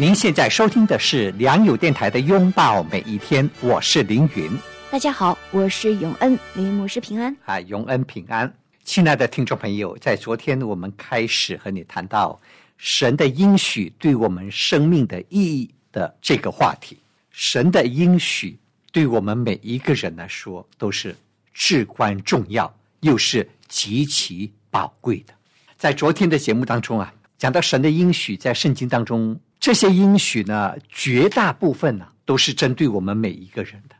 [0.00, 4.50] 您现在收听的是良友电台的《拥抱每一天》，我是凌云。
[4.90, 7.36] 大家好，我是永恩，林牧师平安。
[7.44, 8.50] 啊，永恩平安。
[8.82, 12.40] 亲爱的听众朋友，在昨天我们开始和你谈到
[12.78, 16.96] 神的应许对我们生命的意义的这个话题。
[17.30, 18.58] 神的应许
[18.92, 21.14] 对我们每一个人来说都是
[21.52, 25.34] 至关重要，又是极其宝贵的。
[25.76, 33.94] 在昨天的节目当中啊，讲到神的应许，在圣经当中，这些应许呢，绝大部分呢都是针对我们每一个人的，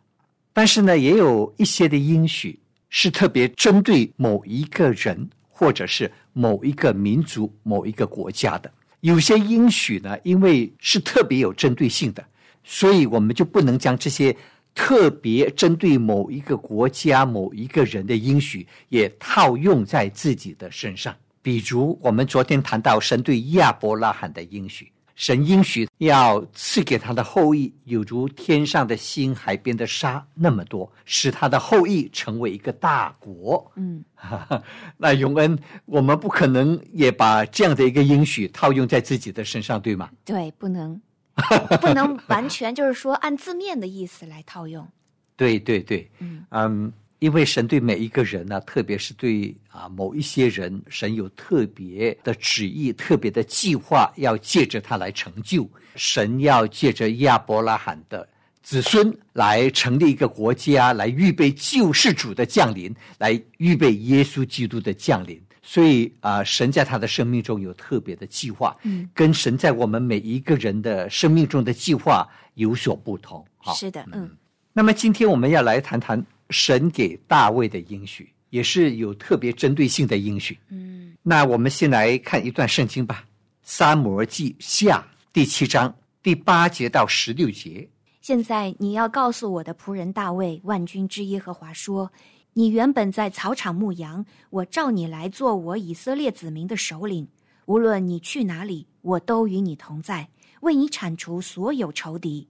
[0.55, 2.59] 但是呢，也有一些的应许
[2.89, 8.73] 是特别针对某一个人，或者是某一个民族、某一个国家的。
[9.01, 12.25] 有些应许呢，因为是特别有针对性的，
[12.65, 14.35] 所以我们就不能将这些
[14.75, 21.15] 特别针对某一个国家、某一个人的应许也套用在自己的身上。
[21.43, 33.71] 比如，我们昨天谈到神对亚伯拉罕的应许，神应许要赐给他的后裔有如天上的星、海边的沙那么多，使他的后裔成为一个大国。
[33.77, 34.03] 嗯，
[34.97, 40.09] 那永恩，我们不可能也把这样的一个应许套用在自己的身上，对吗？
[40.25, 40.99] 对，不能，
[41.83, 44.89] 不能完全就是说按字面的意思来套用。
[45.37, 46.91] 对对对，嗯嗯，
[47.21, 55.69] 因为神对每一个人呢，特别是对啊某一些人，神有特别的旨意、特别的计划，要借着他来成就。
[55.97, 58.27] 神要借着亚伯拉罕的
[58.63, 65.41] 子孙来成立一个国家，来预备救世主的降临，来预备耶稣基督的降临。
[65.63, 73.45] 所以啊，神在他的生命中有特别的计划，嗯，跟神在我们每一个人的生命中的计划有所不同。
[73.59, 74.31] 好是的，嗯
[74.73, 80.59] 那么今天我们要来谈谈神给大卫的应许，也是有特别针对性的应许。
[80.69, 83.25] 嗯，那我们先来看一段圣经吧，
[83.63, 84.99] 《撒母耳记下》
[85.33, 87.89] 第七章第八节到十六节。
[88.21, 92.11] 现在你要告诉我的仆人大卫，万军之耶和华说：
[92.53, 97.27] 你原本在草场牧羊，我召你来做我以色列子民的首领。
[97.67, 100.29] 无论你去哪里，我都与你同在，
[100.61, 102.47] 为你铲除所有仇敌。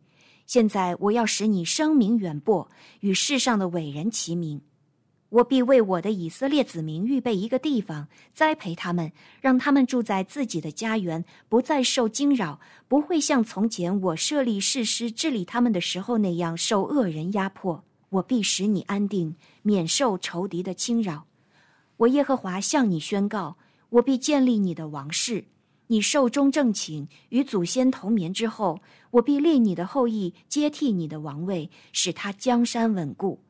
[0.51, 2.69] 现在我要使你声名远播，
[3.03, 4.61] 与世上的伟人齐名。
[5.29, 12.59] 我必为我的以色列子民预备一个地方，栽培他们，让他们住在自己的家园，不再受惊扰，
[12.89, 17.85] 不会像从前我设立誓师治理他们的时候那样受恶人压迫。
[18.09, 21.27] 我必使你安定，免受仇敌的侵扰。
[21.99, 23.57] 我耶和华向你宣告：
[23.89, 25.45] 我必建立你的王室。
[25.93, 28.81] 你寿终正寝，与祖先同眠之后，
[29.11, 33.41] 我必立你的后裔接替你的王位，使他江山稳固。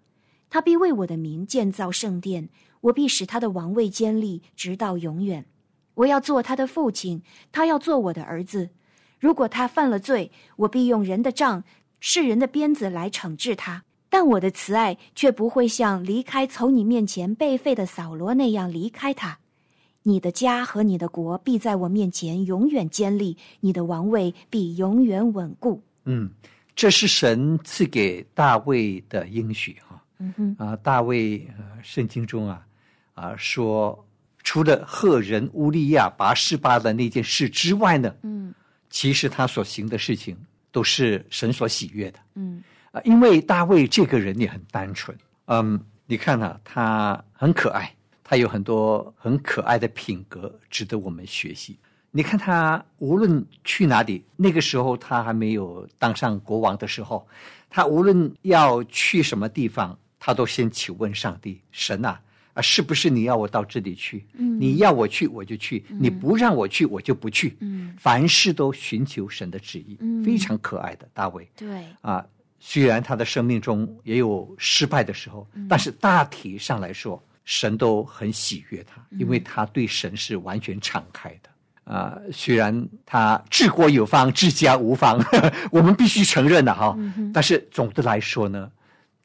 [0.49, 2.49] 他必为我的名建造圣殿，
[2.81, 5.45] 我必使他的王位坚立，直到永远。
[5.93, 8.71] 我要做他的父亲，他要做我的儿子。
[9.19, 11.63] 如果他犯了罪，我必用人的杖、
[11.99, 13.85] 世人的鞭子来惩治他。
[14.09, 19.41] 但我的慈爱却不会像离开从你面前被废的扫罗那样离开他。
[20.03, 25.83] 你的家和你的国必在我面前永远坚立，你的王位必永远稳固。
[26.05, 26.31] 嗯，
[26.75, 30.03] 这是神赐给大卫的应许哈。
[30.19, 32.67] 嗯哼，啊，大卫呃，圣经中啊
[33.15, 34.07] 啊说，
[34.43, 38.55] 除了赫人乌利亚拔示巴的那件事之外呢，嗯
[38.89, 40.37] 其实他所行的事情
[40.73, 42.19] 都是神所喜悦的。
[42.35, 45.17] 嗯啊，因为大卫这个人也很单纯，
[45.47, 47.95] 嗯，你看啊，他很可爱，
[48.31, 51.77] 他有很多很可爱的品格，值得我们学习。
[52.13, 57.27] 你看他无论去哪里，那个时候他还没有当上国王的时候，
[57.69, 62.21] 他无论要去什么地方，他都先请问上帝：神啊，
[62.55, 64.25] 啊，是不是你要我到这里去？
[64.35, 67.57] 嗯你要我去我就去，你不让我去我就不去。
[67.59, 71.51] 嗯，凡事都寻求神的旨意，嗯非常可爱的大卫。
[71.57, 72.25] 对，啊，
[72.61, 77.21] 虽然他的生命中也有失败的时候，但是大体上来说，
[77.51, 81.93] 神都很喜悦他，因为他对神是完全敞开的。
[81.93, 85.19] 啊，虽然他治国有方，治家无方，
[85.73, 86.97] 我们必须承认的哈。
[87.35, 88.71] 但是总的来说呢，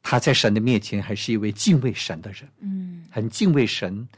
[0.02, 4.08] 他在神的面前还是一位敬畏神的人，嗯很敬畏神，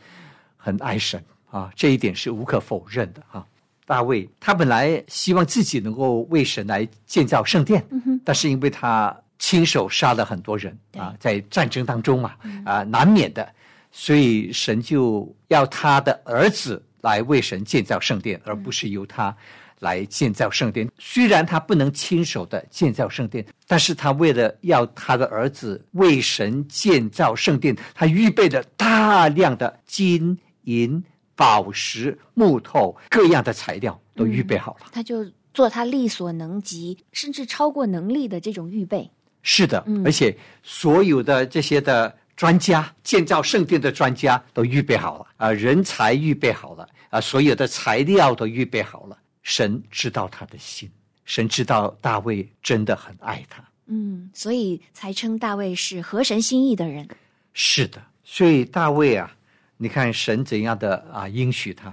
[0.56, 3.46] 很爱神啊，这一点是无可否认的哈。
[3.84, 12.34] 大卫，他本来希望自己能够为神来建造圣殿，嗯，但是因为他亲手杀了很多人啊，在战争当中嘛，
[12.64, 13.46] 啊，难免的，
[13.90, 19.36] 所以神就要他的儿子来为神建造圣殿，而不是由他
[19.80, 20.88] 来建造圣殿。
[20.98, 31.02] 虽然他不能亲手的建造圣殿，但是他为了要他的儿子为神建造圣殿，他预备了大量的金银。
[31.38, 35.24] 宝石、木头各样的材料都预备好了，他就
[35.54, 39.08] 做他力所能及，甚至超过能力的这种预备。
[39.42, 49.18] 是的，嗯而且所有的这些的专家，建造圣殿的专家都预备好了啊，人才预备好了啊，所有的材料都预备好了。
[49.42, 50.88] 神知道他的心，
[51.24, 53.60] 神知道大卫真的很爱他。
[53.86, 57.08] 嗯，所以才称大卫是合神心意的人。
[57.54, 59.34] 是的，所以大卫啊。
[59.76, 61.92] 你看神怎样的啊应许他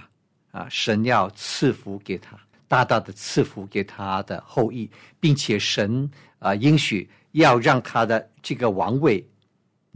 [0.52, 2.38] 啊，神要赐福给他，
[2.68, 4.88] 大大的赐福给他的后裔，
[5.18, 6.08] 并且神
[6.38, 9.26] 啊应许要让他的这个王位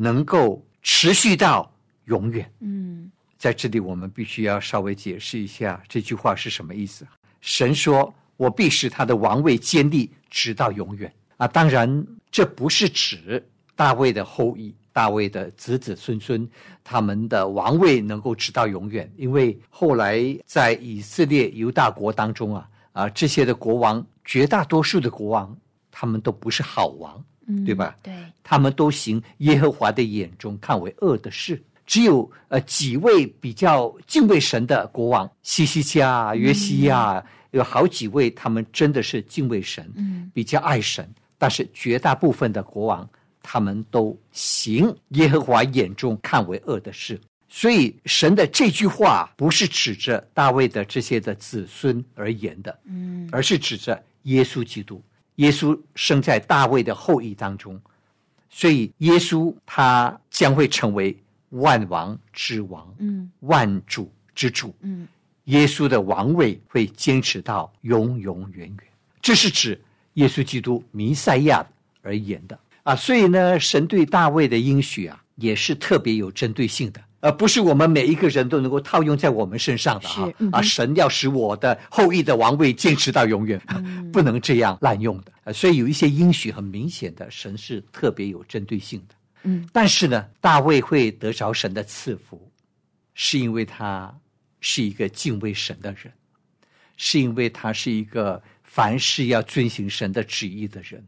[0.02, 1.70] 能够持续到
[2.06, 2.50] 永远。
[2.60, 7.06] 嗯，在这里我们必须要稍微解释一下这句话是什么意思。
[7.42, 14.74] 神说：“我必使他的王位坚立，直到永远。”啊，当然这不是指大卫的后裔。
[14.92, 16.48] 大卫的子子孙孙，
[16.82, 25.56] 他们的王位能够直到永远，因为后来在以色列犹大国当中啊啊，这些的国王，绝大多数的国王，
[25.92, 27.96] 他们都不是好王，嗯，对吧？
[28.02, 28.12] 对，
[28.42, 43.08] 他们都行耶和华的眼中看为恶的事，只有呃几位比较敬畏神的国王，西西家、约西亚，有好几位，他们真的是敬畏神，嗯，比较爱神，但是绝大部分的国王。
[43.42, 47.18] 他们都行耶和华眼中看为恶的事，
[47.48, 55.02] 所以神的这句话不是指着大卫的这些的子孙而言的，嗯，而是指着耶稣基督。
[55.40, 57.80] 耶稣生在大卫的后裔当中，
[58.50, 61.16] 所以耶稣他将会成为
[61.50, 65.08] 万王之王，嗯，万主之主，嗯，
[65.44, 68.78] 耶稣的王位会坚持到永永远远。
[69.22, 69.80] 这是指
[70.14, 71.66] 耶稣基督弥赛亚
[72.02, 72.58] 而言的。
[72.82, 80.28] 啊，所以呢，神对大卫的应许啊，也是特别有针对性的，而不是我们每一个人都能够套用在我们身上的啊。
[80.52, 85.32] 啊，神要使我的后裔的王位坚持到永远，嗯、 不能这样滥用的。
[85.44, 89.14] 啊，所以有一些应许很明显的，神是特别有针对性的。
[89.42, 92.50] 嗯，但是呢，大卫会得着神的赐福，
[93.14, 94.14] 是因为他
[94.60, 96.12] 是一个敬畏神的人，
[96.96, 101.02] 是因为他是一个凡事要遵循神的旨意的人。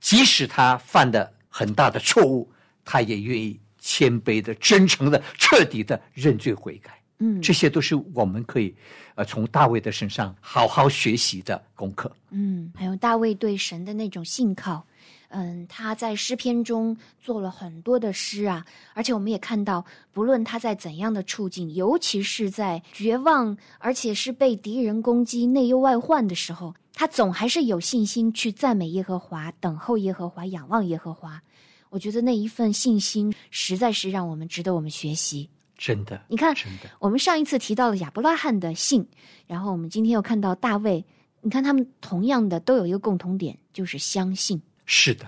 [0.00, 2.48] 即使他犯的很大的错误，
[2.84, 6.92] 他也愿意谦卑的、真诚的、彻底的认罪悔改。
[7.20, 8.72] 嗯，这些都是我们可以
[9.16, 12.10] 呃从大卫的身上好好学习的功课。
[12.30, 14.86] 嗯，还有大卫对神的那种信靠。
[15.30, 18.64] 嗯，他在诗篇中做了很多的诗啊，
[18.94, 26.74] 而且我们也看到，不论他在怎样的处境，尤其是在绝望，而且是被敌人攻击、内忧外患的时候。
[26.94, 31.42] 他总还是有信心去赞美耶和华，等候耶和华，仰望耶和华。
[31.90, 35.48] 我觉得那一份信心实在是让我们值得我们学习。
[35.76, 39.06] 真的，你看，真的，我们上一次提到了亚伯拉罕的信，
[39.46, 41.04] 然后我们今天又看到大卫。
[41.40, 44.60] 你看，他们同样的都有一个共同点，就是相信。
[44.86, 45.24] 是的。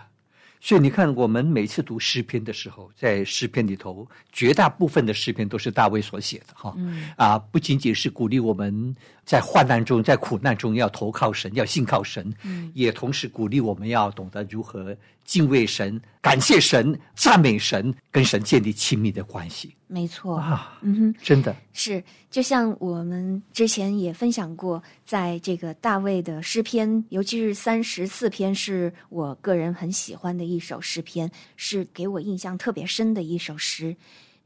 [0.62, 8.94] 所以你看，我们每次读诗篇的时候，在诗篇里头，绝大部分的诗篇都是大卫所写的，哈，嗯，啊，不仅仅是鼓励我们
[9.30, 14.92] 在患难中、在苦难中要投靠神、要信靠神，嗯，也同时鼓励我们要懂得如何
[15.24, 19.72] 敬畏神、感谢神、赞美神，跟神建立亲密的关系。
[19.86, 33.94] 没错，啊，嗯哼，真的是，就像我们之前也分享过，在这个大卫的诗篇，尤其是三十四篇，是我个人很喜欢的一首诗篇，是给我印象特别深的一首诗。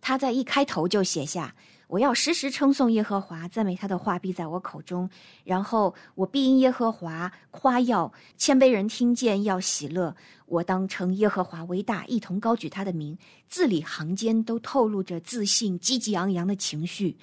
[0.03, 1.55] 他在一开头就写下
[1.95, 5.09] ：“我要时时称颂耶和华，赞美他的话必在我口中。
[5.45, 10.13] 然后我必因耶和华夸耀，谦卑人听见要喜乐。
[10.47, 13.17] 我当称耶和华为大，一同高举他的名。
[13.49, 17.17] 字里行间都透露着自信、积极昂扬的情绪，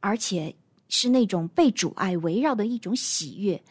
[0.00, 0.54] 而且
[0.88, 3.62] 是那种被主爱围绕的一种喜悦。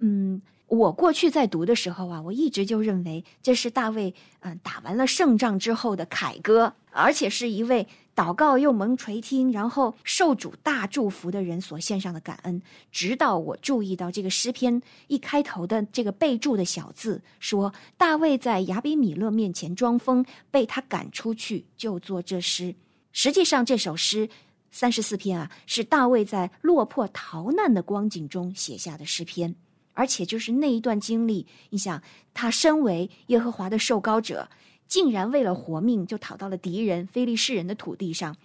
[0.00, 12.62] 嗯。”我过去在读的时候啊，我一直就认为这是大卫嗯、打完了胜仗之后的凯歌，而且是一位祷告又蒙垂听，然后受主大祝福的人所献上的感恩。
[12.92, 22.74] 直到我注意到这个诗篇一开头的这个备注的小字，说大卫在亚比米勒面前装疯，被他赶出去，就作这诗。
[23.12, 24.28] 实际上这首诗
[24.70, 29.54] 三十四篇啊，是大卫在落魄逃难的光景中写下的诗篇，
[29.92, 32.02] 而且就是那一段经历，你想，
[32.32, 34.48] 他身为耶和华的受膏者，
[34.86, 38.36] 竟然为了活命就逃到了敌人非利士人的土地上，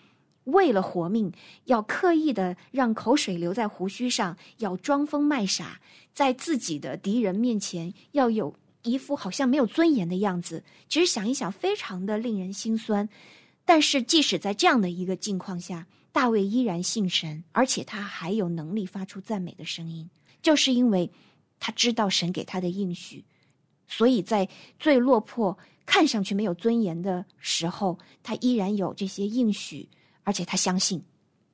[0.46, 1.32] 为了活命
[1.66, 5.80] 要刻意的让口水流在胡须上，要装疯卖傻，
[6.14, 10.64] 在自己的敌人面前要有一副好像没有尊严的样子。
[10.88, 13.08] 其实想一想，非常的令人心酸。
[13.66, 20.10] 但是即使在这样的一个境况下，大卫依然信神，而且他还有能力发出赞美的声音，
[20.42, 21.12] 就是因为
[21.60, 23.24] 他知道神给他的应许，
[23.88, 25.56] 所以在最落魄、
[25.90, 29.90] 看上去没有尊严的时候，他依然有这些应许，
[30.24, 31.04] 而且他相信。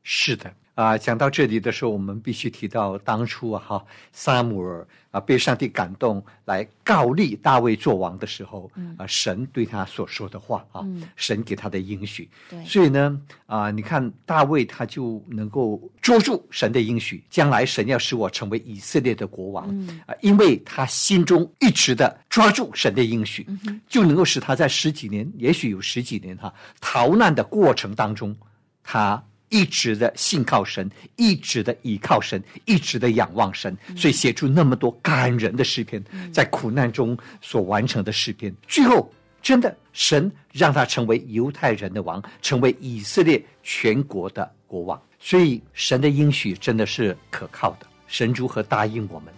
[0.04, 0.54] 是的。
[0.75, 12.29] 啊，讲到这里的时候，我们必须提到当初啊，哈，萨姆尔啊被上帝感动来告立大卫做王的时候，啊，神对他所说的话啊，神给他的应许。
[12.50, 19.70] 对，所以呢，啊，你看大卫他就能够捉住神的应许，将来神要使我成为以色列的国王
[20.05, 23.48] 啊，因为他心中一直的抓住神的应许，
[23.88, 28.36] 就能够使他在十几年，也许有十几年哈逃难的过程当中，
[28.84, 29.24] 他。
[29.49, 39.11] 一直的信靠神，一直的倚靠神，一直的仰望神，所以写出那么多感人的诗篇，在苦难中所完成的诗篇，最后
[39.41, 45.01] 真的神让他成为犹太人的王，成为以色列全国的国王。
[45.19, 49.33] 所以神的应许真的是可靠的，神如何答应我们，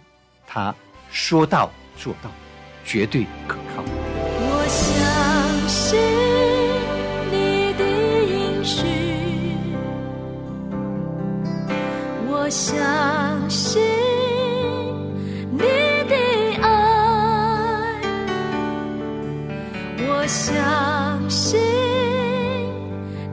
[0.46, 0.74] 他
[1.12, 2.32] 说到做到，
[2.86, 3.84] 绝对可靠。
[4.40, 5.17] 我相
[12.48, 13.84] 我相信
[15.52, 15.60] 你
[16.08, 16.16] 的
[16.62, 16.70] 爱，
[20.08, 21.60] 我相信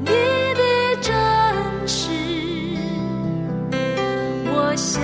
[0.01, 0.07] 你
[0.57, 1.15] 的真
[1.87, 2.11] 实，
[4.53, 5.01] 我相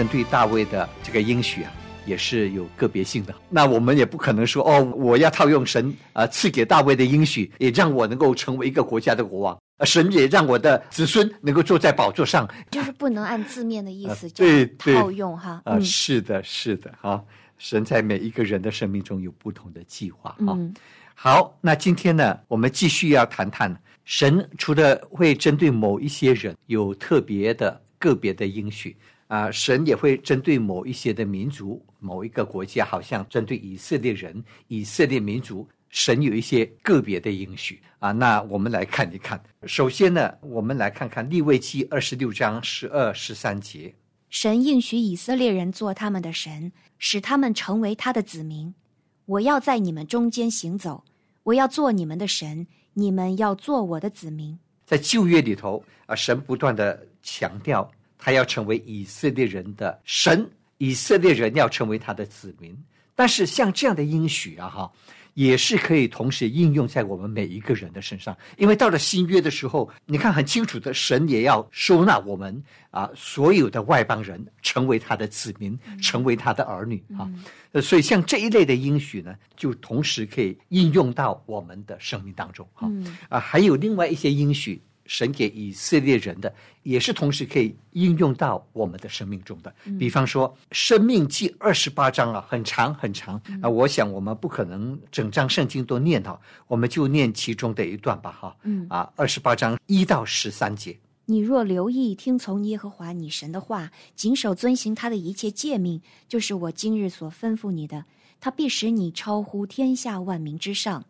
[0.00, 1.70] 神对大卫的这个应许啊，
[2.06, 3.34] 也是有个别性的。
[3.50, 9.54] 那我们也不可能说哦，我要套用神啊赐给大卫的应许，也让我能够成为一个国家的国王。
[9.76, 12.48] 啊，神也让我的子孙能够坐在宝座上。
[12.70, 15.60] 就是不能按字面的意思对套用哈。
[15.66, 17.22] 啊，是的，是的，哈。
[17.58, 20.58] 神在每一个人的生命中有不同的计划哈。
[21.14, 27.78] 好，那今天呢，我们继续要谈谈神除了会针对某一些人有特别的。
[28.00, 28.96] 个别的应许
[29.30, 38.10] 啊，神也会针对某一些的民族、某一个国家，好像针对以色列人、以色列民族神有一些个别的应许啊。
[38.10, 39.40] 那我们来看一看。
[39.66, 43.94] 首先呢，我们来看看利未记二十六章十二、十三节。
[44.30, 48.74] 神应许以色列人做他们的神，使他们成为他的子民。
[49.26, 51.04] 我要在你们中间行走，
[51.44, 54.58] 我要做你们的神，你们要做我的子民。
[54.84, 57.88] 在旧约里头啊，神不断的强调，
[58.20, 60.48] 他要成为以色列人的神，
[60.78, 62.76] 以色列人要成为他的子民。
[63.14, 64.92] 但是像这样的应许啊，哈。
[65.34, 77.30] 也是可以同时应用在我们每一个人的身上，因为到了新约的时候，你看很清楚的，神也要收纳我们啊，所有的外邦人成为他的子民，成为他的儿女啊。
[77.70, 82.90] 呃，所以像这一类的应许呢，就同时可以应用到我们的生命当中哈。
[83.28, 84.82] 啊，还有另外一些应许。
[85.10, 89.74] 神给以色列人的，也是同时可以应用到我们的生命中的。
[89.98, 93.68] 比方说，《生命记》二十八章啊，很长很长啊。
[93.68, 98.56] 我想我们不可能整章圣经都念到，我们就念其中的一段吧，哈。
[98.62, 100.96] 嗯啊，二十八章一到十三节。
[101.24, 108.04] 你若留意听从耶和华你神的话，谨守遵行他的一切诫命，就是我今日所吩咐你的，
[108.38, 111.04] 他必使你超乎天下万民之上。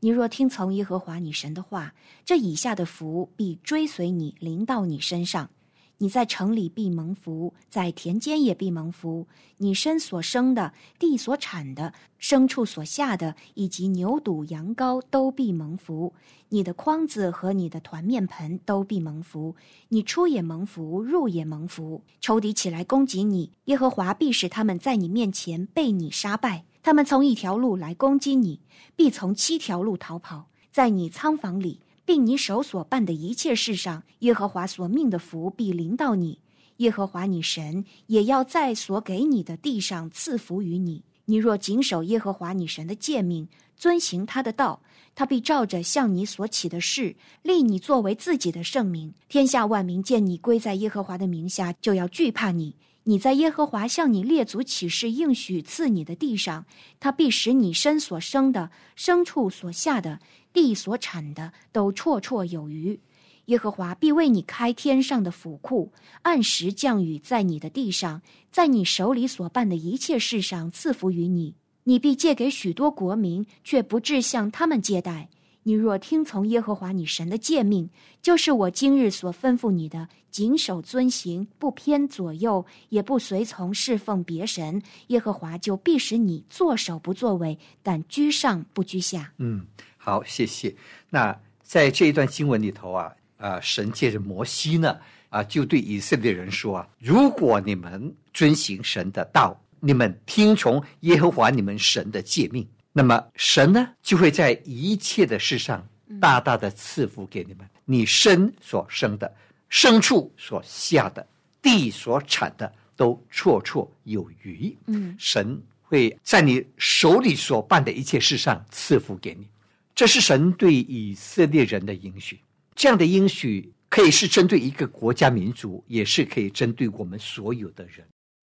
[0.00, 5.50] 你若听从耶和华你神的话，这以下的福必追随你，临到你身上。
[5.98, 9.26] 你在城里必蒙福，在田间也必蒙福。
[9.56, 16.12] 你身所生的，地所产的，牲畜所下的，以及牛犊羊羔都必蒙福。
[16.50, 19.56] 你的筐子和你的团面盆都必蒙福。
[19.88, 22.02] 你出也蒙福，入也蒙福。
[22.20, 26.66] 仇敌起来攻击你，耶和华必使他们在你面前被你杀败。
[26.86, 28.60] 他们从一条路来攻击你，
[28.94, 30.46] 必从七条路逃跑。
[30.70, 36.38] 在你仓房里，并你手所办的一切事上，耶和华所命的福必临到你。
[36.76, 41.02] 耶和华你神也要在所给你的地上赐福于你。
[41.24, 44.80] 你若谨守耶和华你神的诫命，遵行他的道，
[45.16, 49.12] 他必照着向你所起的事，立你作为自己的圣名。
[49.28, 52.76] 天下万民见你归在耶和华的名下，就要惧怕你。
[53.08, 56.66] 你在耶和华向你列祖起誓应许赐你的地上，
[56.98, 60.18] 他必使你身所生的、牲畜所下的、
[60.52, 62.98] 地所产的都绰绰有余。
[63.44, 65.92] 耶和华必为你开天上的府库，
[66.22, 71.54] 按时降雨在你的地上，在你手里所办的一切事上赐福于你。
[71.84, 75.28] 你必借给许多国民，却不至向他们借贷。
[75.66, 77.90] 你若听从耶和华你神的诫命，
[78.22, 89.32] 就是我今日所吩咐你的，谨守遵行，不偏左右，也不随从侍奉别神，耶和华就必使你作首不作尾，但居上不居下。
[89.38, 90.72] 嗯，好，谢谢。
[91.10, 94.96] 那在这一段经文里头啊，啊，神借着摩西呢，
[95.30, 102.64] 啊，就对以色列人说啊，如果你们遵行神的道，你们听从耶和华你们神的诫命。
[102.98, 105.86] 那么神呢，就会在一切的事上
[106.18, 107.68] 大大的赐福给你们。
[107.84, 109.30] 你身所生的，
[109.70, 111.26] 牲畜所下的，
[111.60, 114.74] 地所产的，都绰绰有余。
[114.86, 119.46] 嗯，神会在你手里所办的一切事上赐福给你。
[119.94, 122.40] 这是神对以色列人的应许。
[122.74, 128.06] 这样的应许可以是针对一个国家民族，也是可以针对我们所有的人。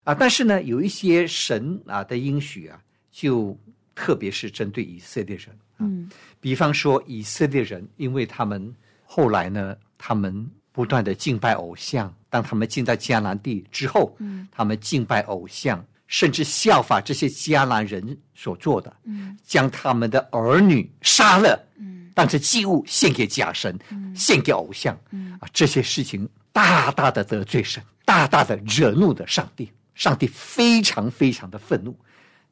[0.05, 2.79] 啊，但是呢，有一些神啊的应许啊，
[3.11, 3.59] 就。
[3.95, 6.09] 特别是针对以色列人，嗯，
[6.41, 23.79] 比方说以色列人，因为他们后来呢，他们不断的敬拜偶像，当他们进到迦南地之后，嗯，他们敬拜偶像，甚至效法这些迦南人所做的，嗯，将他们的儿女杀了，嗯，当成祭物献给假神，
[24.15, 25.39] 献给偶像，嗯。
[25.41, 31.97] 啊，这些事情大大的得罪神，大大的惹怒的上帝，上帝非常非常的愤怒。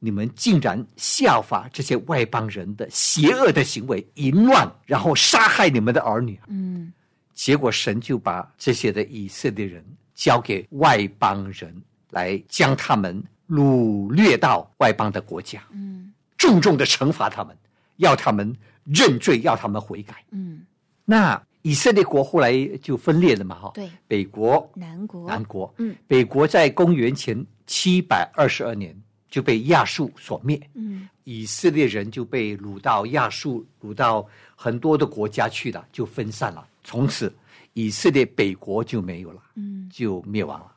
[0.04, 6.40] 你们竟然效法这些外邦人的邪恶的行为，淫乱，然后杀害你们的儿女。
[6.48, 6.92] 嗯，
[7.34, 11.72] 结果神就把这些的以色列人交给外邦人，
[12.10, 15.62] 来将他们掳掠到外邦的国家。
[15.70, 17.56] 嗯，重重的惩罚他们，
[17.98, 20.24] 要他们认罪，要他们悔改。
[20.32, 20.66] 嗯，
[21.04, 23.54] 那以色列国后来就分裂了嘛？
[23.54, 25.72] 哈，对，北国、南国、南国。
[25.78, 29.00] 嗯，北国在公元前七百二十二年。
[29.32, 36.68] 就被亚述所灭，嗯，以色列人就被掳到亚述，掳到很多的国家去了，就分散了。
[36.84, 37.34] 从此，
[37.72, 40.70] 以色列北国就没有了，嗯，就灭亡了。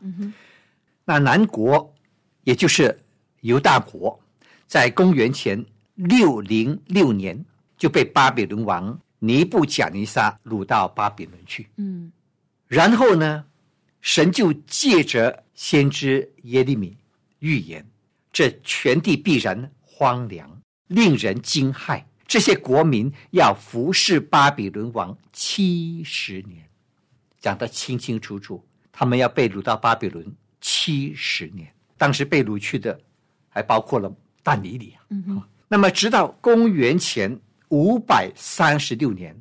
[1.04, 1.94] 那南国，
[2.46, 2.98] 也就是
[3.42, 4.18] 犹大国，
[4.68, 5.62] 在公元前
[5.96, 7.38] 六零六年
[7.78, 11.68] 就被巴比伦王尼布贾尼撒掳到巴比伦去。
[11.76, 12.10] 嗯，
[12.68, 13.44] 然后呢，
[14.00, 16.96] 神就借着先知耶利米
[17.40, 17.86] 预言。
[18.36, 26.70] 这全地必然荒凉，令人惊骇，这些国民要服侍巴比伦王七十年，
[27.40, 28.62] 讲得清清楚楚。
[28.92, 33.00] 他们要被掳到巴比伦七十年，当时被掳去的
[33.48, 35.06] 还包括了但尼里啊。
[35.12, 39.34] 嗯，那么，直到公元前五百三十六年，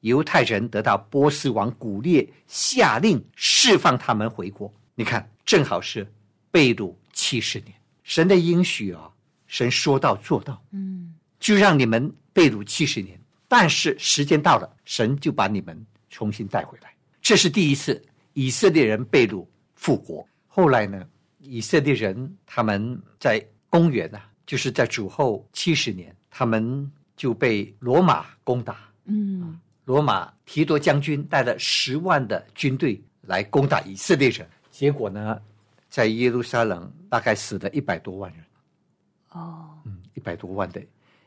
[0.00, 4.70] 犹太人得到波斯王古列下令释放他们回国。
[4.94, 6.06] 你看，正好是
[6.50, 7.72] 被掳七十年，
[8.04, 9.10] 神的应许啊，
[9.48, 13.20] 神说到做到，嗯就让你们被掳七十年。
[13.48, 16.94] 但是时间到了，神就把你们重新带回来。
[17.20, 18.00] 这是第一次
[18.32, 20.26] 以色列人被掳复国。
[20.46, 21.06] 后来呢，
[21.40, 28.76] 以色列人他们在公元啊，就是在主后七十年，他们就被罗马攻打。
[29.06, 35.38] 嗯罗马提多将军带了十万的军队来攻打以色列人，结果呢，
[35.94, 38.44] 在耶路撒冷大概死了一百多万人，
[39.28, 40.84] 哦嗯，一百多万的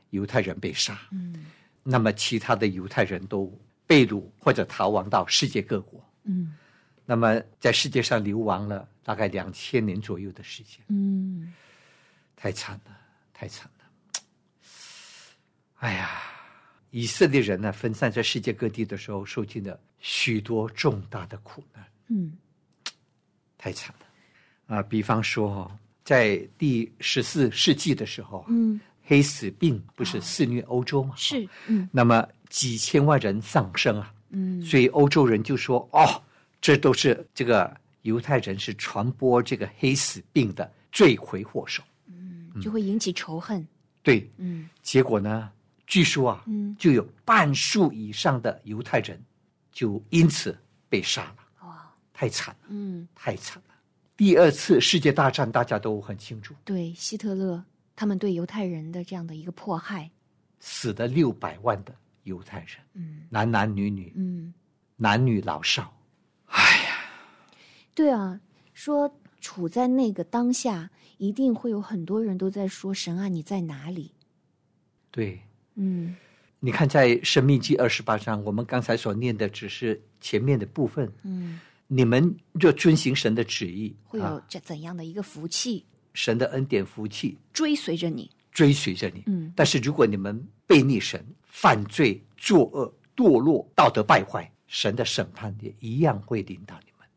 [0.10, 1.00] 犹太人被杀。
[1.12, 1.46] 嗯
[1.84, 3.50] 那么其他的犹太人都
[3.86, 6.06] 被掳或者逃亡到世界各国。
[6.26, 6.54] 嗯
[7.06, 11.54] 那么在世界上流亡了大概两千年左右的时间，嗯
[12.36, 12.98] 太惨了，
[13.34, 13.86] 太惨了。
[15.76, 16.10] 哎呀，
[16.92, 22.38] 以色列人呢分散在世界各地的时候，受尽了许多重大的苦难，嗯
[23.58, 24.07] 太惨了。
[24.68, 25.72] 啊，比方说哦，
[26.04, 31.14] 在第十四世纪的时候，嗯，黑死病不是肆虐欧洲吗？
[31.18, 36.22] 是嗯那么几千万人丧生啊，嗯所以欧洲人就说：“哦，
[36.62, 41.82] 这都是这个犹太人是传播这个黑死病的罪魁祸首。
[42.08, 43.66] 嗯就会引起仇恨。”
[44.04, 45.50] 对，嗯结果呢，
[45.86, 49.22] 据说啊，嗯就有半数以上的犹太人
[49.72, 50.58] 就因此
[50.90, 53.67] 被杀了，哇太惨了，嗯，太惨了。
[54.18, 57.64] 第二次世界大战大家都很清楚，对，希特勒
[57.96, 60.10] 他们对犹太人的这样的一个迫害。
[60.60, 63.28] 死了六百万的犹太人，嗯。
[63.30, 64.52] 男男女女，嗯，
[64.96, 65.96] 男女老少。
[66.48, 66.98] 哎呀。
[67.94, 68.42] 对啊，
[68.74, 74.12] 说处在那个当下，一定会有很多人都在说：“神啊，你在哪里？
[75.12, 75.40] 对，？”
[75.76, 76.16] 嗯。
[76.60, 81.08] 你看，在《生命记》二十八章，我们刚才所念的只是前面的部分。
[81.22, 88.30] 嗯，你们若遵行神的旨意，会有啊、这怎样的一个福气神的恩典福气追随着你？
[88.52, 89.24] 追随着你。
[89.28, 97.08] 嗯但是如果你们背逆神、犯罪、作恶、堕落、道德败坏，神的审判也一样会领导你们。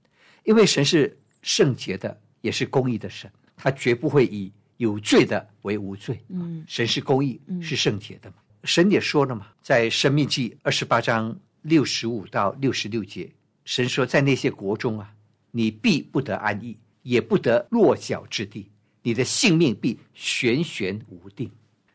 [0.45, 6.23] 因为神是圣洁的，也是公义的神，他绝不会以有罪的为无罪。
[6.29, 8.37] 嗯神是公义，嗯是圣洁的嘛。
[8.65, 13.31] 神也说了嘛，在《生命记》二十八章六十五到六十六节，
[13.71, 15.15] 神说，在那些国中啊，
[15.53, 18.69] 你必不得安逸，也不得落脚之地，
[19.01, 21.49] 你的性命必悬悬无定。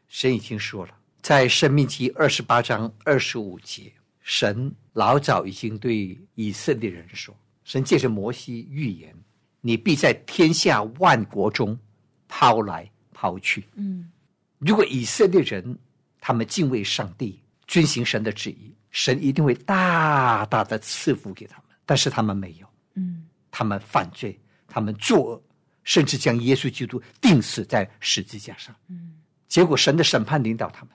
[0.07, 7.35] 神已经说了，在《生命记》二十八章二十五节，神老早已经对以色列人说，
[7.65, 9.13] 神借着摩西预言，
[9.59, 11.77] 你必在天下万国中
[12.29, 13.65] 抛来抛去。
[13.75, 14.09] 嗯
[14.59, 15.77] 如果以色列人
[16.21, 21.64] 他们敬畏上帝，遵行神的旨意，神一定会大大的赐福给他们。
[21.85, 25.43] 但是他们没有，嗯他们犯罪，他们作恶，
[25.83, 28.75] 甚至将耶稣基督钉死在十字架上。
[28.89, 30.89] 嗯结果神的审判领导他们，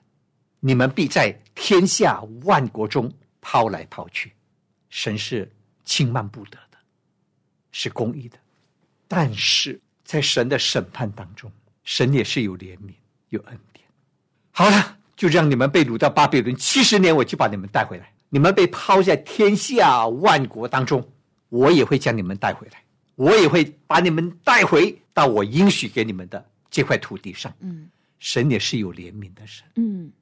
[0.59, 4.33] 你们必在天下万国中抛来抛去。
[4.91, 5.51] 神是
[5.85, 6.77] 轻慢不得的，
[7.71, 8.37] 是公义的，
[9.07, 11.51] 但是在神的审判当中，
[11.85, 12.93] 神也是有怜悯、
[13.29, 13.87] 有恩典。
[14.51, 18.13] 好了，就让你们被掳到巴比伦七十年，我就把你们带回来。
[18.31, 21.07] 你们被抛在天下万国当中，
[21.51, 22.83] 我也会将你们带回来，
[23.17, 27.53] 我也会把你们带回到我应许给你们的这块土地上。
[27.61, 27.89] 嗯
[28.19, 29.67] 神也是有怜悯的神。
[29.77, 30.13] 嗯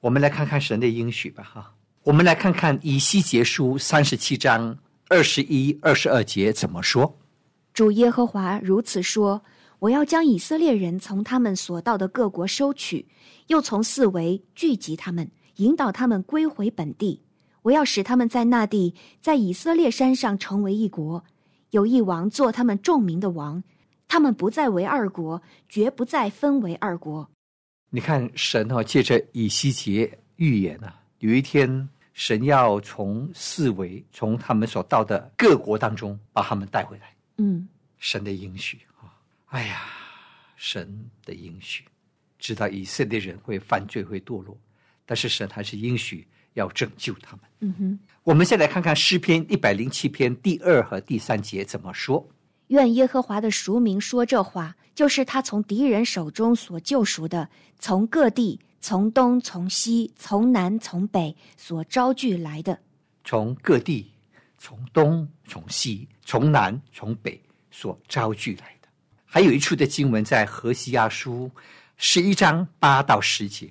[0.00, 1.74] 我们来看看神的应许吧，哈。
[2.04, 4.78] 我们来看看以西结书三十七章
[5.08, 7.18] 二十一、二十二节怎么说。
[7.74, 9.42] 主耶和华如此说
[9.80, 13.06] ：“我要将以色列人从他们所到的各国收取，
[13.48, 17.20] 又从四围聚集他们，引导他们归回本地。
[17.68, 21.22] 我要使他们在那地，在以色列山上成为一国，
[21.68, 23.62] 有一王做他们众民的王。
[24.06, 27.28] 他们不再为二国，绝不再分为二国。
[27.90, 39.12] 你看，神哦，借着以西结预言啊，有一天神要从四围，从他们所到的各国当中把他们带回来。”嗯神的应许啊！
[39.48, 39.82] 哎呀，
[40.56, 41.84] 神的应许，
[42.38, 44.56] 知道以色列人会犯罪、会堕落，
[45.04, 46.26] 但是神还是应许
[46.58, 47.40] 要拯救他们。
[47.60, 47.98] 嗯哼。
[48.24, 52.28] 我们先来看看诗篇一百零七篇第二和第三节怎么说。
[52.66, 62.78] 愿耶和华的赎民说这话，就是他从敌人手中所救赎的，从各地、从东从西从南从北所招聚来的。
[63.24, 64.12] 从各地，
[64.58, 67.40] 从东从西从南从北
[67.70, 68.88] 所招聚来的。
[69.24, 71.50] 还有一处的经文在何西阿书
[71.96, 73.70] 十一章八到十节。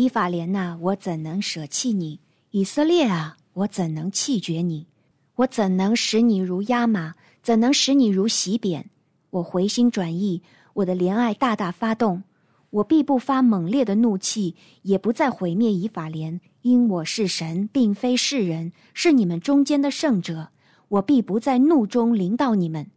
[0.00, 2.20] 以法莲呐、我怎能舍弃你？
[2.52, 4.86] 以色列啊，我怎能弃绝你？
[5.34, 7.12] 我怎能使你如压马？
[7.42, 8.86] 怎能使你如洗扁？
[9.28, 10.40] 我回心转意，
[10.72, 12.22] 我的怜爱大大发动，
[12.70, 20.48] 我必不发猛烈的怒气，也不再毁灭以法莲，因我是神，并非世人，是你们中间的圣者。
[20.88, 22.90] 我必不在怒中临到你们。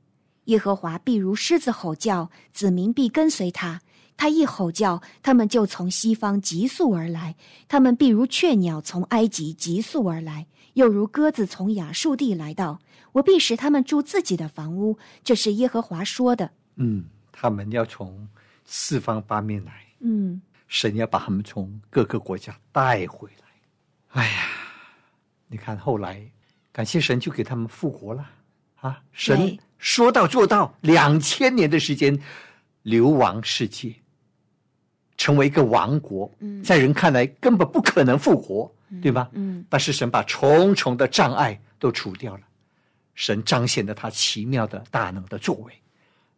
[0.46, 3.82] 耶和华必如狮子吼叫，子民必跟随他。
[4.23, 7.36] 他一吼叫，他们就从西方急速而来；
[7.67, 12.79] 他们必如雀鸟从埃及急速而来，又如鸽子从亚述地来到。
[13.12, 16.49] 我必使他们住自己的房屋，这是耶和华说的。
[16.77, 18.25] 嗯，他们要从
[18.63, 23.45] 四方八面来，嗯，神要把他们从各个国家带回来。
[24.21, 24.45] 哎呀，
[25.49, 26.25] 你看后来，
[26.71, 28.29] 感谢神就给他们复活了
[28.79, 29.01] 啊！
[29.12, 32.17] 神说到做到，两千年的时间
[32.83, 33.93] 流亡世界，
[35.23, 38.69] 成为一个王国，嗯在人看来根本不可能复活，
[39.01, 39.29] 对吧？
[39.31, 42.41] 嗯但是神把重重的障碍都除掉了，
[43.15, 45.71] 神彰显了他奇妙的大能的作为，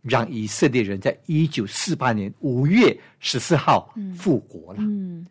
[0.03, 4.79] 让以色列人在一九四八年五月十四号复国了。
[4.81, 5.25] 嗯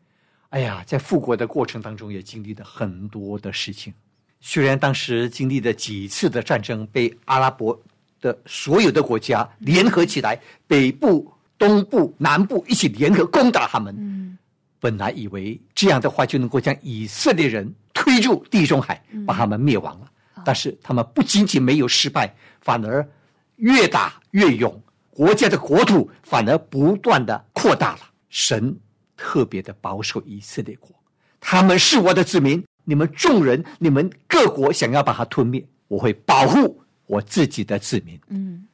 [0.48, 3.94] 哎呀，在复国的过程当中，也经历了很多的事情。
[4.40, 7.80] 虽然当时经历了几次的战争，被阿拉伯
[8.20, 11.32] 的所有的国家联合起来，北部、
[11.66, 13.94] 东部、南部一起联合攻打他们。
[13.98, 14.38] 嗯
[14.80, 20.10] 本来以为这样的话就能够将以色列人推入地中海，把他们灭亡了。
[20.44, 23.08] 但是他们不仅仅没有失败，反而
[23.56, 28.00] 越打越勇，国家的国土反而不断的扩大了。
[28.28, 28.78] 神
[29.16, 30.94] 特别的保守以色列国，
[31.40, 38.20] 他们是我的子民，你们众人，你们各国想要把它吞灭，我会保护我自己的子民。
[38.28, 38.66] 嗯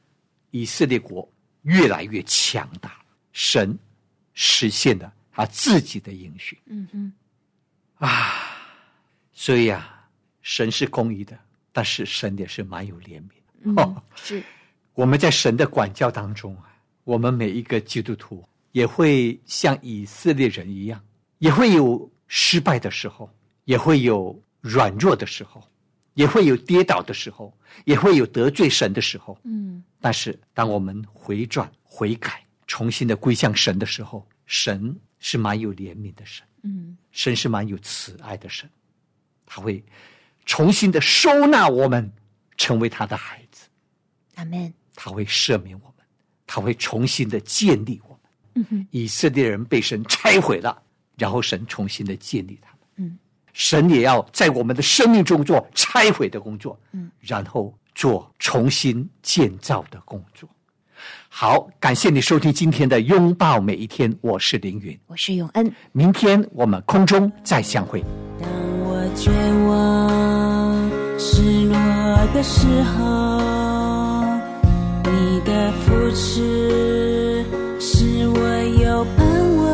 [0.50, 1.31] 以色列国
[1.62, 3.79] 越来越强大，神
[4.35, 7.12] 实现了他自己的应许嗯哼，
[8.07, 8.57] 啊！
[9.33, 10.09] 所以啊，
[10.42, 11.38] 神是公义的，
[11.73, 13.53] 但是神也是蛮有怜悯的。
[13.62, 14.42] 嗯哦，是，
[14.94, 16.73] 我们在神的管教当中啊，
[17.05, 21.03] 我们每一个基督徒也会像以色列人一样，
[21.38, 23.31] 也会有失败的时候，
[23.64, 25.62] 也会有软弱的时候，
[26.14, 29.38] 也会有跌倒的时候，也会有得罪神的时候。
[29.44, 38.68] 嗯但是，当我们回转、悔改、重新的归向神的时候，神是蛮有怜悯的神，嗯神是蛮有慈爱的神，
[39.44, 39.84] 他会
[40.46, 42.10] 重新的收纳我们，
[42.56, 43.68] 成为他的孩子，
[44.36, 44.72] 阿门。
[44.94, 46.04] 他会赦免我们，
[46.46, 48.18] 他会重新的建立我们。
[48.56, 50.82] 嗯哼，以色列人被神拆毁了，
[51.16, 52.78] 然后神重新的建立他们。
[52.96, 53.18] 嗯，
[53.52, 60.48] 神也要在我们的生命中做拆毁的工作，嗯，然后做重新建造的工作。
[61.29, 65.72] 好，感谢你收听今天的拥抱每一天，我是凌云，我是永恩。
[65.92, 68.05] 明天我们空中再相会。
[68.40, 68.50] 当
[68.81, 69.31] 我绝
[69.66, 71.74] 望、失落
[72.35, 74.24] 的时候，
[75.05, 77.44] 你的扶持
[77.79, 78.38] 使我
[78.83, 79.69] 有盼望。